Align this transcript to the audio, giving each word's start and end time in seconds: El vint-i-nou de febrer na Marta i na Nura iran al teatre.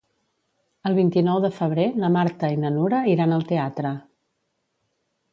El 0.89 0.95
vint-i-nou 0.99 1.41
de 1.43 1.51
febrer 1.57 1.85
na 2.03 2.09
Marta 2.15 2.49
i 2.55 2.57
na 2.61 2.71
Nura 2.77 3.01
iran 3.11 3.35
al 3.35 3.45
teatre. 3.53 3.91